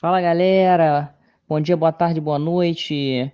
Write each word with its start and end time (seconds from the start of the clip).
Fala 0.00 0.18
galera, 0.18 1.14
bom 1.46 1.60
dia, 1.60 1.76
boa 1.76 1.92
tarde, 1.92 2.22
boa 2.22 2.38
noite. 2.38 3.30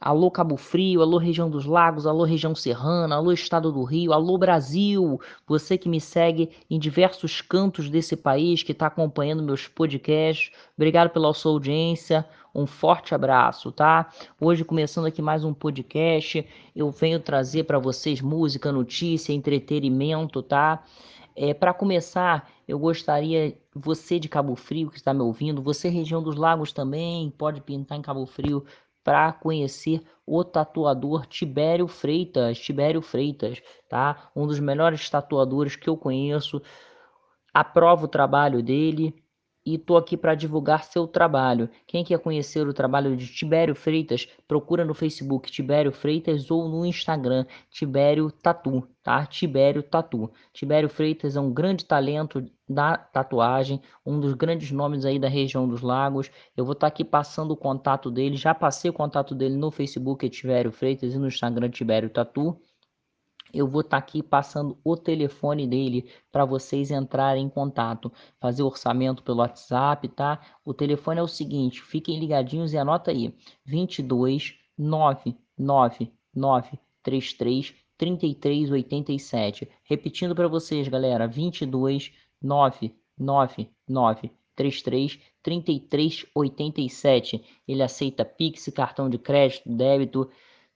Alô 0.00 0.28
Cabo 0.28 0.56
Frio, 0.56 1.02
alô 1.02 1.18
região 1.18 1.48
dos 1.48 1.64
lagos, 1.64 2.04
alô 2.04 2.24
região 2.24 2.52
serrana, 2.52 3.14
alô 3.14 3.30
estado 3.30 3.70
do 3.70 3.84
Rio, 3.84 4.12
alô 4.12 4.36
Brasil. 4.36 5.20
Você 5.46 5.78
que 5.78 5.88
me 5.88 6.00
segue 6.00 6.50
em 6.68 6.80
diversos 6.80 7.40
cantos 7.40 7.88
desse 7.88 8.16
país, 8.16 8.64
que 8.64 8.72
está 8.72 8.88
acompanhando 8.88 9.40
meus 9.40 9.68
podcasts. 9.68 10.50
Obrigado 10.76 11.10
pela 11.10 11.32
sua 11.32 11.52
audiência. 11.52 12.26
Um 12.52 12.66
forte 12.66 13.14
abraço, 13.14 13.70
tá? 13.70 14.10
Hoje 14.40 14.64
começando 14.64 15.06
aqui 15.06 15.22
mais 15.22 15.44
um 15.44 15.54
podcast, 15.54 16.44
eu 16.74 16.90
venho 16.90 17.20
trazer 17.20 17.62
para 17.62 17.78
vocês 17.78 18.20
música, 18.20 18.72
notícia, 18.72 19.32
entretenimento, 19.32 20.42
tá? 20.42 20.82
É, 21.36 21.54
para 21.54 21.72
começar, 21.72 22.50
eu 22.70 22.78
gostaria, 22.78 23.58
você 23.74 24.18
de 24.20 24.28
Cabo 24.28 24.54
Frio 24.54 24.90
que 24.90 24.96
está 24.96 25.12
me 25.12 25.22
ouvindo, 25.22 25.60
você 25.60 25.88
região 25.88 26.22
dos 26.22 26.36
lagos 26.36 26.72
também, 26.72 27.30
pode 27.30 27.60
pintar 27.60 27.98
em 27.98 28.02
Cabo 28.02 28.24
Frio 28.26 28.64
para 29.02 29.32
conhecer 29.32 30.02
o 30.24 30.44
tatuador 30.44 31.26
Tibério 31.26 31.88
Freitas, 31.88 32.58
Tibério 32.60 33.02
Freitas, 33.02 33.60
tá? 33.88 34.30
Um 34.36 34.46
dos 34.46 34.60
melhores 34.60 35.08
tatuadores 35.10 35.74
que 35.74 35.88
eu 35.88 35.96
conheço. 35.96 36.62
Aprovo 37.52 38.04
o 38.04 38.08
trabalho 38.08 38.62
dele, 38.62 39.19
e 39.64 39.78
tô 39.78 39.96
aqui 39.96 40.16
para 40.16 40.34
divulgar 40.34 40.84
seu 40.84 41.06
trabalho. 41.06 41.68
Quem 41.86 42.04
quer 42.04 42.18
conhecer 42.18 42.66
o 42.66 42.72
trabalho 42.72 43.16
de 43.16 43.26
Tibério 43.26 43.74
Freitas, 43.74 44.26
procura 44.48 44.84
no 44.84 44.94
Facebook 44.94 45.50
Tibério 45.50 45.92
Freitas 45.92 46.50
ou 46.50 46.68
no 46.68 46.86
Instagram 46.86 47.44
Tibério 47.70 48.30
Tatu, 48.30 48.86
tá? 49.02 49.26
Tibério 49.26 49.82
Tatu. 49.82 50.30
Tibério 50.52 50.88
Freitas 50.88 51.36
é 51.36 51.40
um 51.40 51.52
grande 51.52 51.84
talento 51.84 52.44
da 52.68 52.96
tatuagem, 52.96 53.82
um 54.06 54.18
dos 54.20 54.34
grandes 54.34 54.70
nomes 54.70 55.04
aí 55.04 55.18
da 55.18 55.28
região 55.28 55.68
dos 55.68 55.82
lagos. 55.82 56.30
Eu 56.56 56.64
vou 56.64 56.72
estar 56.72 56.86
tá 56.86 56.92
aqui 56.92 57.04
passando 57.04 57.50
o 57.50 57.56
contato 57.56 58.10
dele, 58.10 58.36
já 58.36 58.54
passei 58.54 58.90
o 58.90 58.94
contato 58.94 59.34
dele 59.34 59.56
no 59.56 59.70
Facebook 59.70 60.28
Tibério 60.28 60.72
Freitas 60.72 61.14
e 61.14 61.18
no 61.18 61.26
Instagram 61.26 61.68
Tibério 61.70 62.08
Tatu 62.08 62.56
eu 63.52 63.66
vou 63.66 63.80
estar 63.80 64.00
tá 64.00 64.06
aqui 64.06 64.22
passando 64.22 64.78
o 64.84 64.96
telefone 64.96 65.66
dele 65.66 66.08
para 66.30 66.44
vocês 66.44 66.90
entrarem 66.90 67.44
em 67.44 67.48
contato, 67.48 68.12
fazer 68.40 68.62
orçamento 68.62 69.22
pelo 69.22 69.40
WhatsApp, 69.40 70.06
tá? 70.08 70.40
O 70.64 70.74
telefone 70.74 71.20
é 71.20 71.22
o 71.22 71.28
seguinte, 71.28 71.82
fiquem 71.82 72.18
ligadinhos 72.18 72.72
e 72.72 72.78
anota 72.78 73.10
aí: 73.10 73.34
22 73.64 74.54
999 74.78 76.78
33 77.02 77.74
3387. 77.96 79.68
Repetindo 79.84 80.34
para 80.34 80.48
vocês, 80.48 80.88
galera, 80.88 81.28
22 81.28 82.12
999 82.40 84.30
33 84.56 85.18
3387. 85.42 87.44
Ele 87.68 87.82
aceita 87.82 88.24
Pix, 88.24 88.70
cartão 88.74 89.10
de 89.10 89.18
crédito, 89.18 89.68
débito, 89.68 90.30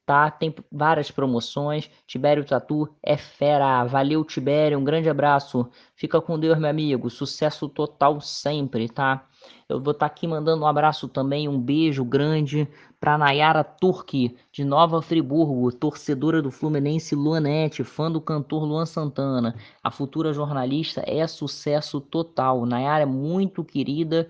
tá? 0.04 0.30
Tem 0.30 0.54
várias 0.70 1.10
promoções. 1.10 1.90
Tibério 2.06 2.44
Tatu 2.44 2.88
é 3.02 3.16
fera. 3.16 3.84
Valeu, 3.84 4.24
Tibério. 4.24 4.78
Um 4.78 4.84
grande 4.84 5.08
abraço. 5.08 5.68
Fica 5.94 6.20
com 6.20 6.38
Deus, 6.38 6.58
meu 6.58 6.70
amigo. 6.70 7.10
Sucesso 7.10 7.68
total 7.68 8.20
sempre, 8.20 8.88
tá? 8.88 9.26
Eu 9.68 9.80
vou 9.80 9.92
estar 9.92 10.08
tá 10.08 10.12
aqui 10.12 10.26
mandando 10.26 10.64
um 10.64 10.66
abraço 10.66 11.08
também, 11.08 11.48
um 11.48 11.58
beijo 11.58 12.04
grande 12.04 12.68
para 13.00 13.18
Nayara 13.18 13.62
Turki, 13.62 14.36
de 14.50 14.64
Nova 14.64 15.02
Friburgo, 15.02 15.70
torcedora 15.72 16.40
do 16.40 16.50
Fluminense 16.50 17.14
Luanete, 17.14 17.84
fã 17.84 18.10
do 18.10 18.20
cantor 18.20 18.64
Luan 18.64 18.86
Santana. 18.86 19.54
A 19.82 19.90
futura 19.90 20.32
jornalista 20.32 21.02
é 21.06 21.26
sucesso 21.26 22.00
total. 22.00 22.64
Nayara 22.64 23.02
é 23.02 23.06
muito 23.06 23.64
querida, 23.64 24.28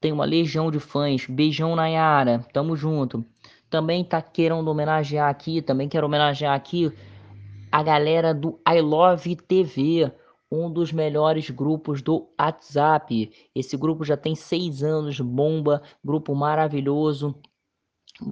tem 0.00 0.12
uma 0.12 0.24
legião 0.24 0.70
de 0.70 0.80
fãs. 0.80 1.26
Beijão, 1.26 1.74
Nayara. 1.76 2.44
Tamo 2.52 2.76
junto 2.76 3.24
também 3.72 4.04
tá 4.04 4.20
querendo 4.20 4.68
homenagear 4.68 5.30
aqui, 5.30 5.62
também 5.62 5.88
quero 5.88 6.06
homenagear 6.06 6.54
aqui 6.54 6.92
a 7.72 7.82
galera 7.82 8.34
do 8.34 8.60
I 8.68 8.82
Love 8.82 9.34
TV, 9.34 10.12
um 10.50 10.70
dos 10.70 10.92
melhores 10.92 11.48
grupos 11.48 12.02
do 12.02 12.28
WhatsApp. 12.38 13.32
Esse 13.54 13.74
grupo 13.78 14.04
já 14.04 14.14
tem 14.14 14.34
seis 14.34 14.82
anos, 14.82 15.18
bomba, 15.18 15.82
grupo 16.04 16.34
maravilhoso. 16.34 17.34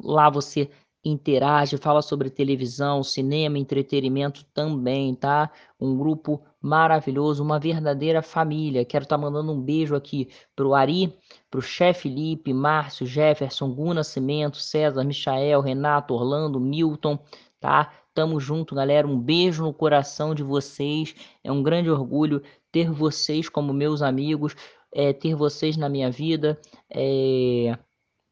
Lá 0.05 0.29
você 0.29 0.71
interage, 1.05 1.79
fala 1.79 2.03
sobre 2.03 2.29
televisão, 2.29 3.03
cinema, 3.03 3.59
entretenimento 3.59 4.45
também, 4.53 5.15
tá? 5.15 5.51
Um 5.81 5.97
grupo 5.97 6.43
maravilhoso, 6.61 7.43
uma 7.43 7.59
verdadeira 7.59 8.23
família. 8.23 8.85
Quero 8.85 9.05
estar 9.05 9.17
tá 9.17 9.23
mandando 9.23 9.53
um 9.53 9.61
beijo 9.61 9.95
aqui 9.95 10.29
pro 10.55 10.75
Ari, 10.75 11.17
pro 11.51 11.63
chefe 11.63 12.03
Felipe, 12.03 12.53
Márcio, 12.53 13.07
Jefferson, 13.07 13.73
Guna 13.73 14.05
Cimento, 14.05 14.59
César, 14.59 15.05
Michael, 15.05 15.61
Renato, 15.61 16.15
Orlando, 16.15 16.61
Milton, 16.61 17.19
tá? 17.59 17.93
Tamo 18.13 18.41
junto, 18.41 18.75
galera. 18.75 19.07
Um 19.07 19.19
beijo 19.19 19.63
no 19.63 19.73
coração 19.73 20.35
de 20.35 20.43
vocês. 20.43 21.15
É 21.43 21.51
um 21.51 21.63
grande 21.63 21.91
orgulho 21.91 22.43
ter 22.71 22.91
vocês 22.91 23.49
como 23.49 23.73
meus 23.73 24.03
amigos, 24.03 24.55
é, 24.93 25.13
ter 25.13 25.35
vocês 25.35 25.77
na 25.77 25.89
minha 25.89 26.11
vida. 26.11 26.61
É 26.91 27.79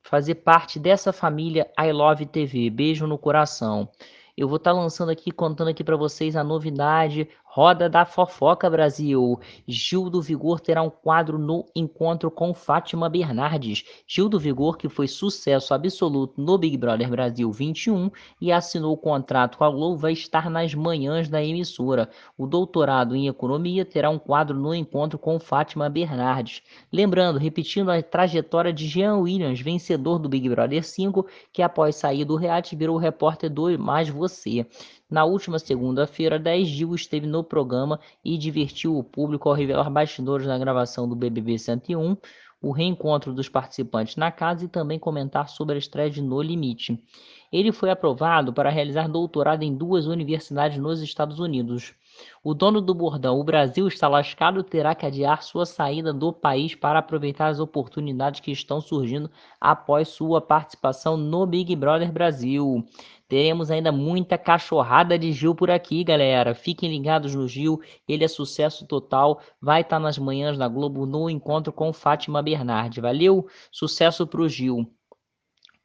fazer 0.03 0.37
parte 0.37 0.79
dessa 0.79 1.13
família 1.13 1.71
I 1.79 1.93
Love 1.93 2.27
TV. 2.27 2.71
Beijo 2.71 3.07
no 3.07 3.19
coração. 3.19 3.89
Eu 4.37 4.47
vou 4.47 4.57
estar 4.57 4.73
tá 4.73 4.77
lançando 4.81 5.11
aqui, 5.11 5.31
contando 5.31 5.69
aqui 5.69 5.83
para 5.83 5.97
vocês 5.97 6.37
a 6.37 6.45
novidade 6.45 7.29
Roda 7.59 7.89
da 7.89 8.05
Fofoca 8.05 8.71
Brasil. 8.71 9.41
Gil 9.67 10.09
do 10.09 10.23
Vigor 10.23 10.61
terá 10.61 10.81
um 10.81 10.89
quadro 10.89 11.37
no 11.37 11.67
encontro 11.75 12.31
com 12.31 12.55
Fátima 12.55 13.09
Bernardes. 13.09 13.83
Gil 14.07 14.29
do 14.29 14.39
Vigor, 14.39 14.77
que 14.77 14.89
foi 14.89 15.09
sucesso 15.09 15.75
absoluto 15.75 16.41
no 16.41 16.57
Big 16.57 16.77
Brother 16.77 17.11
Brasil 17.11 17.51
21 17.51 18.13
e 18.41 18.53
assinou 18.53 18.93
o 18.93 18.97
contrato 18.97 19.59
com 19.59 19.65
a 19.65 19.71
Globo, 19.71 19.97
vai 19.97 20.13
estar 20.13 20.49
nas 20.49 20.73
manhãs 20.73 21.29
da 21.29 21.43
emissora. 21.43 22.09
O 22.37 22.47
doutorado 22.47 23.17
em 23.17 23.27
economia 23.27 23.85
terá 23.85 24.09
um 24.09 24.21
quadro 24.21 24.57
no 24.57 24.73
encontro 24.73 25.19
com 25.19 25.41
Fátima 25.41 25.91
Bernardes. 25.91 26.63
Lembrando, 26.93 27.41
repetindo 27.41 27.91
a 27.91 28.01
trajetória 28.01 28.73
de 28.73 28.87
Jean 28.87 29.17
Williams, 29.17 29.61
vencedor 29.61 30.21
do 30.21 30.29
Big 30.29 30.49
Brother 30.49 30.85
5, 30.85 31.27
que 31.53 31.61
após 31.61 31.97
sair 31.97 32.25
do 32.25 32.37
reality 32.37 32.77
virou 32.77 32.97
repórter 32.99 33.51
do 33.51 33.77
Mais 33.77 34.09
Você. 34.09 34.65
Na 35.11 35.25
última 35.25 35.59
segunda-feira, 35.59 36.39
10 36.39 36.69
Gil 36.69 36.95
esteve 36.95 37.27
no 37.27 37.43
programa 37.43 37.99
e 38.23 38.37
divertiu 38.37 38.99
o 38.99 39.03
público 39.03 39.49
ao 39.49 39.55
revelar 39.55 39.89
bastidores 39.89 40.47
na 40.47 40.59
gravação 40.59 41.09
do 41.09 41.17
BBB 41.17 41.59
101, 41.59 42.15
o 42.61 42.73
reencontro 42.73 43.33
dos 43.33 43.49
participantes 43.49 44.17
na 44.17 44.31
casa 44.31 44.65
e 44.65 44.69
também 44.69 44.99
comentar 44.99 45.49
sobre 45.49 45.77
a 45.77 45.79
estreia 45.79 46.11
de 46.11 46.21
No 46.21 46.43
Limite. 46.43 47.03
Ele 47.51 47.73
foi 47.73 47.89
aprovado 47.89 48.53
para 48.53 48.69
realizar 48.69 49.09
doutorado 49.09 49.63
em 49.63 49.75
duas 49.75 50.07
universidades 50.07 50.77
nos 50.77 51.01
Estados 51.01 51.39
Unidos. 51.39 51.95
O 52.43 52.53
dono 52.53 52.81
do 52.81 52.93
bordão, 52.93 53.39
o 53.39 53.45
Brasil 53.45 53.87
está 53.87 54.09
lascado, 54.09 54.63
terá 54.63 54.95
que 54.95 55.07
adiar 55.07 55.43
sua 55.43 55.65
saída 55.65 56.13
do 56.13 56.33
país 56.33 56.75
para 56.75 56.99
aproveitar 56.99 57.47
as 57.47 57.61
oportunidades 57.61 58.41
que 58.41 58.51
estão 58.51 58.81
surgindo 58.81 59.31
após 59.61 60.09
sua 60.09 60.41
participação 60.41 61.17
no 61.17 61.47
Big 61.47 61.75
Brother 61.77 62.13
Brasil. 62.13 62.85
Teremos 63.29 63.71
ainda 63.71 63.93
muita 63.93 64.39
cachorrada 64.39 65.19
de 65.19 65.33
Gil 65.33 65.55
por 65.55 65.71
aqui, 65.71 66.03
galera. 66.03 66.55
Fiquem 66.55 66.91
ligados 66.91 67.35
no 67.35 67.47
Gil, 67.47 67.79
ele 68.09 68.25
é 68.25 68.29
sucesso 68.29 68.87
total. 68.87 69.41
Vai 69.61 69.83
estar 69.83 69.99
nas 69.99 70.17
manhãs 70.19 70.57
da 70.57 70.67
Globo 70.67 71.05
no 71.05 71.29
encontro 71.29 71.71
com 71.71 71.93
Fátima 71.93 72.43
Bernardi. 72.43 73.03
Valeu? 73.03 73.47
Sucesso 73.71 74.27
pro 74.27 74.49
Gil. 74.49 74.91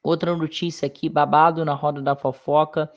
Outra 0.01 0.35
notícia 0.35 0.85
aqui, 0.85 1.09
babado 1.09 1.65
na 1.65 1.73
roda 1.73 2.01
da 2.01 2.15
fofoca. 2.15 2.89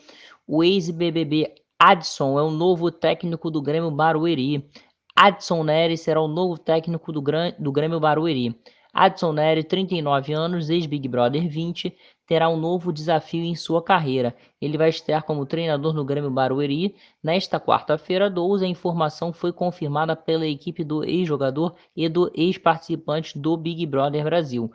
O 0.47 0.63
ex-BBB 0.63 1.53
Adson 1.78 2.39
é 2.39 2.43
o 2.43 2.51
novo 2.51 2.91
técnico 2.91 3.51
do 3.51 3.61
Grêmio 3.61 3.91
Barueri. 3.91 4.71
Adson 5.15 5.65
Nery 5.65 5.97
será 5.97 6.21
o 6.21 6.28
novo 6.28 6.57
técnico 6.57 7.11
do, 7.11 7.23
do 7.59 7.73
Grêmio 7.73 7.99
Barueri. 7.99 8.57
Adson 8.95 9.33
Nery, 9.33 9.65
39 9.65 10.33
anos, 10.33 10.71
ex-Big 10.71 11.07
Brother 11.09 11.49
20, 11.49 11.95
terá 12.27 12.49
um 12.49 12.57
novo 12.57 12.93
desafio 12.93 13.45
em 13.45 13.55
sua 13.55 13.83
carreira. 13.83 14.37
Ele 14.61 14.77
vai 14.77 14.89
estrear 14.89 15.23
como 15.23 15.47
treinador 15.47 15.95
no 15.95 16.05
Grêmio 16.05 16.31
Barueri 16.31 16.95
nesta 17.23 17.61
quarta-feira 17.61 18.28
12. 18.28 18.65
A 18.65 18.69
informação 18.69 19.33
foi 19.33 19.53
confirmada 19.53 20.17
pela 20.17 20.47
equipe 20.47 20.83
do 20.83 21.05
ex-jogador 21.05 21.75
e 21.95 22.09
do 22.09 22.31
ex-participante 22.34 23.39
do 23.39 23.57
Big 23.57 23.87
Brother 23.87 24.25
Brasil. 24.25 24.71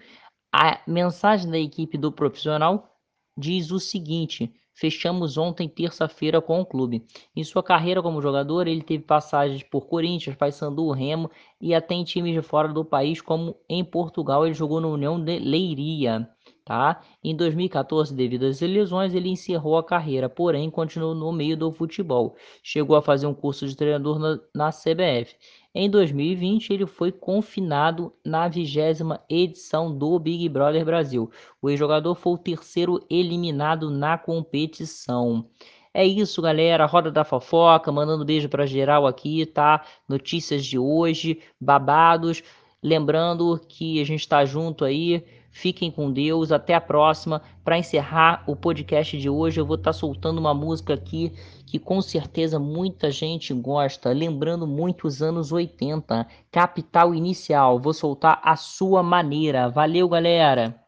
A 0.53 0.79
mensagem 0.87 1.49
da 1.49 1.59
equipe 1.59 1.97
do 1.97 2.11
profissional 2.11 2.89
diz 3.37 3.71
o 3.71 3.79
seguinte: 3.79 4.53
Fechamos 4.73 5.37
ontem, 5.37 5.69
terça-feira, 5.69 6.41
com 6.41 6.59
o 6.59 6.65
clube. 6.65 7.05
Em 7.35 7.43
sua 7.43 7.61
carreira 7.61 8.01
como 8.01 8.21
jogador, 8.21 8.67
ele 8.67 8.81
teve 8.81 9.03
passagens 9.03 9.61
por 9.63 9.85
Corinthians, 9.87 10.35
Paysandu, 10.35 10.89
Remo 10.91 11.29
e 11.59 11.75
até 11.75 11.93
em 11.93 12.03
times 12.03 12.33
de 12.33 12.41
fora 12.41 12.69
do 12.69 12.83
país, 12.83 13.21
como 13.21 13.55
em 13.69 13.83
Portugal 13.83 14.45
ele 14.45 14.55
jogou 14.55 14.81
no 14.81 14.93
União 14.93 15.23
de 15.23 15.37
Leiria. 15.37 16.27
Tá? 16.63 17.01
Em 17.23 17.35
2014, 17.35 18.13
devido 18.13 18.45
às 18.45 18.61
lesões, 18.61 19.15
ele 19.15 19.29
encerrou 19.29 19.77
a 19.77 19.83
carreira, 19.83 20.29
porém 20.29 20.69
continuou 20.69 21.15
no 21.15 21.31
meio 21.31 21.57
do 21.57 21.71
futebol. 21.71 22.35
Chegou 22.61 22.95
a 22.95 23.01
fazer 23.01 23.25
um 23.25 23.33
curso 23.33 23.67
de 23.67 23.75
treinador 23.75 24.19
na, 24.19 24.39
na 24.53 24.69
CBF. 24.69 25.35
Em 25.73 25.89
2020, 25.89 26.71
ele 26.71 26.85
foi 26.85 27.11
confinado 27.11 28.13
na 28.25 28.47
vigésima 28.47 29.21
edição 29.29 29.95
do 29.95 30.19
Big 30.19 30.47
Brother 30.49 30.85
Brasil. 30.85 31.31
O 31.61 31.69
ex-jogador 31.69 32.13
foi 32.13 32.33
o 32.33 32.37
terceiro 32.37 33.05
eliminado 33.09 33.89
na 33.89 34.17
competição. 34.17 35.45
É 35.93 36.05
isso, 36.05 36.41
galera. 36.41 36.85
Roda 36.85 37.11
da 37.11 37.23
fofoca, 37.23 37.91
mandando 37.91 38.23
beijo 38.23 38.47
para 38.47 38.65
geral 38.65 39.05
aqui, 39.07 39.45
tá? 39.45 39.85
Notícias 40.07 40.65
de 40.65 40.77
hoje, 40.77 41.41
babados. 41.59 42.41
Lembrando 42.83 43.59
que 43.67 44.01
a 44.01 44.05
gente 44.05 44.21
está 44.21 44.43
junto 44.43 44.83
aí. 44.83 45.23
Fiquem 45.51 45.91
com 45.91 46.11
Deus, 46.11 46.51
até 46.51 46.73
a 46.73 46.81
próxima. 46.81 47.41
Para 47.63 47.77
encerrar 47.77 48.43
o 48.47 48.55
podcast 48.55 49.17
de 49.17 49.29
hoje, 49.29 49.59
eu 49.59 49.65
vou 49.65 49.75
estar 49.75 49.91
tá 49.91 49.97
soltando 49.97 50.39
uma 50.39 50.53
música 50.53 50.93
aqui 50.93 51.31
que 51.65 51.79
com 51.79 52.01
certeza 52.01 52.59
muita 52.59 53.09
gente 53.09 53.53
gosta, 53.53 54.11
lembrando 54.11 54.67
muito 54.67 55.07
os 55.07 55.21
anos 55.21 55.51
80. 55.51 56.27
Capital 56.51 57.15
Inicial, 57.15 57.79
vou 57.79 57.93
soltar 57.93 58.41
a 58.43 58.55
sua 58.55 59.01
maneira. 59.01 59.69
Valeu, 59.69 60.09
galera! 60.09 60.81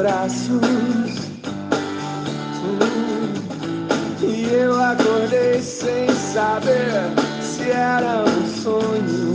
Braços. 0.00 0.60
E 4.22 4.48
eu 4.52 4.82
acordei 4.82 5.60
sem 5.60 6.08
saber 6.32 7.12
se 7.42 7.70
era 7.70 8.24
um 8.24 8.46
sonho. 8.62 9.34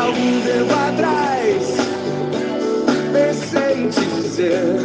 Algum 0.00 0.40
tempo 0.42 0.74
atrás, 0.88 1.76
pensei 3.12 3.84
em 3.84 3.88
te 3.88 4.04
dizer. 4.20 4.76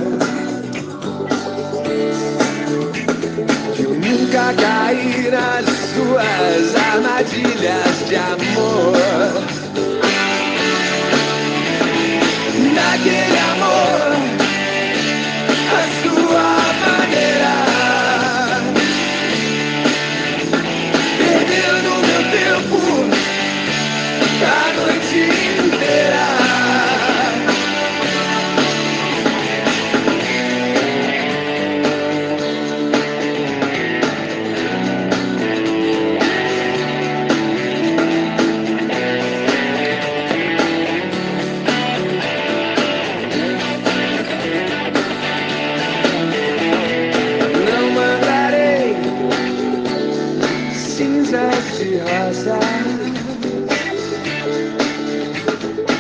Que 3.76 3.84
eu 3.84 3.94
nunca 3.96 4.54
caí 4.62 5.32
nas 5.32 5.66
suas 5.66 6.76
armadilhas 6.76 8.08
de 8.08 8.16
amor. 8.16 9.63
again. 13.04 13.33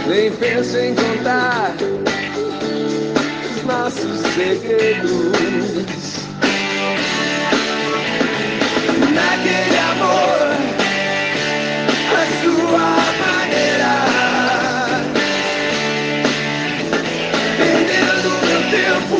Nem 0.05 0.29
penso 0.31 0.77
em 0.77 0.93
contar 0.95 1.75
os 3.55 3.63
nossos 3.63 4.19
segredos. 4.35 5.23
Naquele 9.13 9.77
amor, 9.77 10.57
a 12.11 12.25
sua 12.41 12.87
maneira. 13.23 13.93
Perdendo 17.57 18.29
meu 18.45 18.61
tempo 18.71 19.17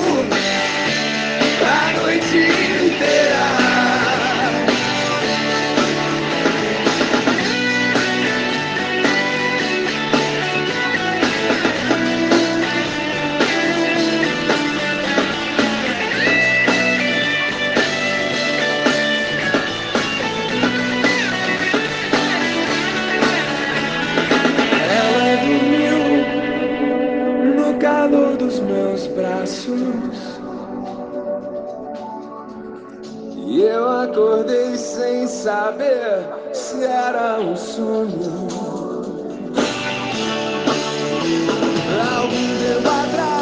a 1.66 2.02
noite 2.02 2.83
acordei 34.34 34.76
sem 34.76 35.28
saber 35.28 36.26
se 36.54 36.84
era 36.84 37.40
um 37.40 37.56
sonho. 37.56 38.48
Algum 42.18 42.58
tempo 42.60 42.90
atrás 42.90 43.33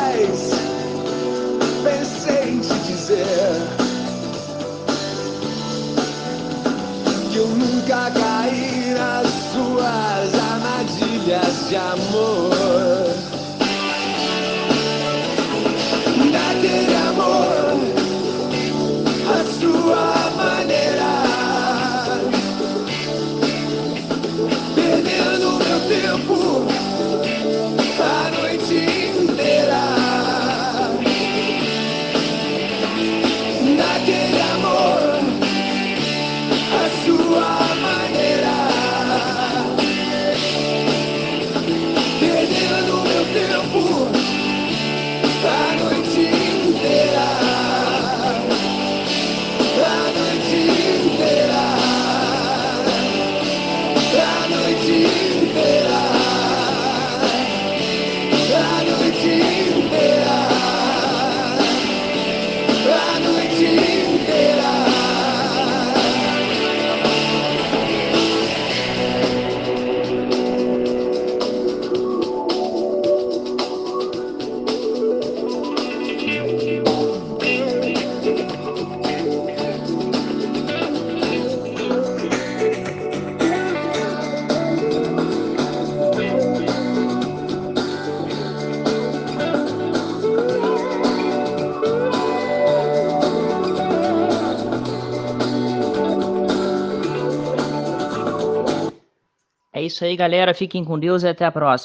isso 100.01 100.05
aí, 100.05 100.15
galera. 100.15 100.53
Fiquem 100.53 100.83
com 100.83 100.97
Deus 100.97 101.21
e 101.23 101.27
até 101.27 101.45
a 101.45 101.51
próxima. 101.51 101.77